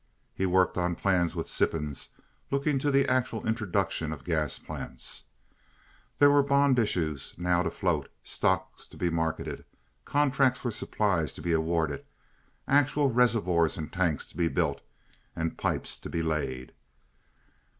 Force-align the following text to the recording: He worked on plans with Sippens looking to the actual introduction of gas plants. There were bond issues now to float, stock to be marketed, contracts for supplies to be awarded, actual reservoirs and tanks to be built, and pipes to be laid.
He 0.33 0.47
worked 0.47 0.79
on 0.79 0.95
plans 0.95 1.35
with 1.35 1.47
Sippens 1.47 2.09
looking 2.49 2.79
to 2.79 2.89
the 2.89 3.07
actual 3.07 3.45
introduction 3.47 4.11
of 4.11 4.23
gas 4.23 4.57
plants. 4.57 5.25
There 6.17 6.31
were 6.31 6.41
bond 6.41 6.79
issues 6.79 7.35
now 7.37 7.61
to 7.61 7.69
float, 7.69 8.09
stock 8.23 8.77
to 8.77 8.97
be 8.97 9.11
marketed, 9.11 9.63
contracts 10.03 10.57
for 10.57 10.71
supplies 10.71 11.35
to 11.35 11.41
be 11.43 11.51
awarded, 11.51 12.03
actual 12.67 13.11
reservoirs 13.11 13.77
and 13.77 13.93
tanks 13.93 14.25
to 14.29 14.37
be 14.37 14.47
built, 14.47 14.81
and 15.35 15.55
pipes 15.55 15.99
to 15.99 16.09
be 16.09 16.23
laid. 16.23 16.73